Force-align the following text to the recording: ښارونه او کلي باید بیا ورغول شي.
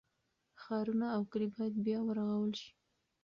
ښارونه 0.61 1.07
او 1.15 1.21
کلي 1.31 1.47
باید 1.55 1.75
بیا 1.85 1.99
ورغول 2.03 2.51
شي. 2.61 2.69